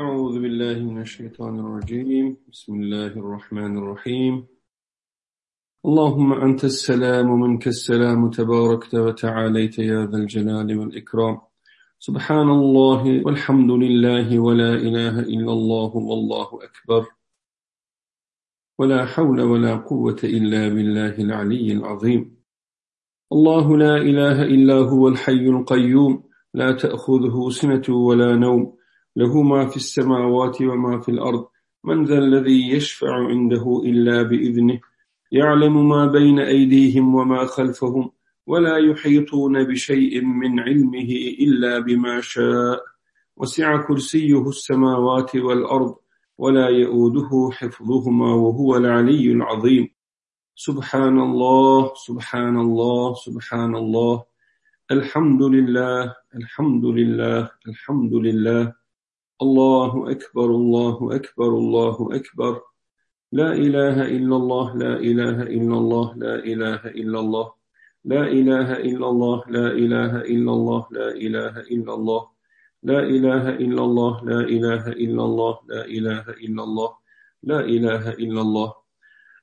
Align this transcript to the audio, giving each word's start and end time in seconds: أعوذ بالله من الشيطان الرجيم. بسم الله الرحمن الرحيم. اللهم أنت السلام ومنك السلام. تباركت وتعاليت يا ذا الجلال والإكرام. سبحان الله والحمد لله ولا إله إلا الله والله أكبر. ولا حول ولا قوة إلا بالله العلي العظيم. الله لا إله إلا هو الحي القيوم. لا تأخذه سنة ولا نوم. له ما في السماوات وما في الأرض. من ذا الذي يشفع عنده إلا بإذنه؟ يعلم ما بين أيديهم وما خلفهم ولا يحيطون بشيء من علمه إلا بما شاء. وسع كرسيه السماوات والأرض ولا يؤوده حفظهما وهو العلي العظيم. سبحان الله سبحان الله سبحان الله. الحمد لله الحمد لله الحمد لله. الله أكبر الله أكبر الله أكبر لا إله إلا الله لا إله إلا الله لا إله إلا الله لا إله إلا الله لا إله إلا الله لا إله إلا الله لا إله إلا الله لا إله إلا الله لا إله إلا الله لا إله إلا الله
أعوذ 0.00 0.40
بالله 0.40 0.92
من 0.92 1.00
الشيطان 1.00 1.60
الرجيم. 1.60 2.36
بسم 2.52 2.74
الله 2.74 3.06
الرحمن 3.06 3.78
الرحيم. 3.78 4.46
اللهم 5.84 6.32
أنت 6.32 6.64
السلام 6.64 7.30
ومنك 7.30 7.66
السلام. 7.66 8.30
تباركت 8.30 8.94
وتعاليت 8.94 9.78
يا 9.78 10.06
ذا 10.06 10.16
الجلال 10.16 10.78
والإكرام. 10.78 11.40
سبحان 11.98 12.48
الله 12.50 13.26
والحمد 13.26 13.70
لله 13.70 14.38
ولا 14.38 14.74
إله 14.74 15.20
إلا 15.20 15.52
الله 15.52 15.96
والله 15.96 16.48
أكبر. 16.64 17.06
ولا 18.78 19.06
حول 19.06 19.40
ولا 19.40 19.76
قوة 19.76 20.20
إلا 20.24 20.68
بالله 20.68 21.14
العلي 21.18 21.72
العظيم. 21.72 22.36
الله 23.32 23.76
لا 23.76 23.96
إله 23.96 24.42
إلا 24.42 24.74
هو 24.74 25.08
الحي 25.08 25.46
القيوم. 25.56 26.22
لا 26.54 26.72
تأخذه 26.72 27.50
سنة 27.50 27.96
ولا 27.96 28.36
نوم. 28.36 28.81
له 29.16 29.42
ما 29.42 29.66
في 29.66 29.76
السماوات 29.76 30.62
وما 30.62 31.00
في 31.00 31.10
الأرض. 31.10 31.46
من 31.84 32.04
ذا 32.04 32.18
الذي 32.18 32.70
يشفع 32.70 33.14
عنده 33.28 33.82
إلا 33.84 34.22
بإذنه؟ 34.22 34.80
يعلم 35.32 35.88
ما 35.88 36.06
بين 36.06 36.38
أيديهم 36.38 37.14
وما 37.14 37.44
خلفهم 37.44 38.10
ولا 38.46 38.76
يحيطون 38.76 39.64
بشيء 39.64 40.24
من 40.24 40.60
علمه 40.60 41.10
إلا 41.40 41.78
بما 41.78 42.20
شاء. 42.20 42.80
وسع 43.36 43.86
كرسيه 43.86 44.48
السماوات 44.48 45.36
والأرض 45.36 45.94
ولا 46.38 46.68
يؤوده 46.68 47.50
حفظهما 47.52 48.34
وهو 48.34 48.76
العلي 48.76 49.32
العظيم. 49.32 49.88
سبحان 50.54 51.20
الله 51.20 51.92
سبحان 51.94 52.56
الله 52.60 53.14
سبحان 53.14 53.74
الله. 53.76 54.24
الحمد 54.90 55.42
لله 55.42 56.14
الحمد 56.36 56.84
لله 56.84 57.50
الحمد 57.68 58.14
لله. 58.14 58.81
الله 59.42 60.10
أكبر 60.10 60.44
الله 60.44 61.16
أكبر 61.16 61.48
الله 61.48 61.96
أكبر 62.16 62.62
لا 63.32 63.52
إله 63.52 63.96
إلا 64.16 64.36
الله 64.36 64.76
لا 64.76 64.94
إله 64.96 65.42
إلا 65.42 65.76
الله 65.78 66.14
لا 66.16 66.34
إله 66.34 66.82
إلا 67.00 67.20
الله 67.20 67.52
لا 68.04 68.22
إله 68.28 68.68
إلا 68.88 69.08
الله 69.08 69.42
لا 69.48 69.66
إله 69.72 70.20
إلا 70.34 70.52
الله 70.52 70.86
لا 70.92 71.08
إله 71.24 71.54
إلا 71.74 71.94
الله 71.94 72.22
لا 72.82 73.00
إله 73.00 73.48
إلا 73.48 73.82
الله 73.84 74.14
لا 74.24 74.40
إله 74.40 74.84
إلا 74.92 75.24
الله 75.24 75.58
لا 75.68 75.84
إله 75.86 76.26
إلا 76.44 76.62
الله 76.64 76.90
لا 77.42 77.60
إله 77.60 78.10
إلا 78.10 78.40
الله 78.40 78.81